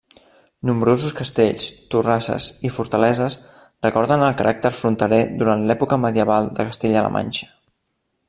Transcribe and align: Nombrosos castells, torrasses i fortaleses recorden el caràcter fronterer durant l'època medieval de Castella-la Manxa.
Nombrosos 0.67 1.11
castells, 1.17 1.67
torrasses 1.95 2.47
i 2.69 2.71
fortaleses 2.77 3.35
recorden 3.89 4.25
el 4.29 4.33
caràcter 4.41 4.73
fronterer 4.79 5.21
durant 5.43 5.69
l'època 5.71 6.03
medieval 6.07 6.53
de 6.61 6.69
Castella-la 6.71 7.13
Manxa. 7.19 7.51